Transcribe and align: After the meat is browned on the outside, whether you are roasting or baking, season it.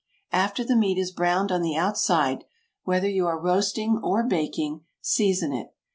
After 0.33 0.63
the 0.63 0.75
meat 0.75 0.97
is 0.97 1.11
browned 1.11 1.51
on 1.51 1.61
the 1.61 1.75
outside, 1.77 2.45
whether 2.85 3.07
you 3.07 3.27
are 3.27 3.37
roasting 3.37 3.99
or 4.01 4.23
baking, 4.23 4.83
season 4.99 5.53
it. 5.53 5.75